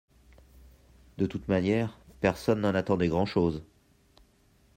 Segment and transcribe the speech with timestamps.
[1.19, 3.61] De toute manière, personne n’en attendait grand-chose.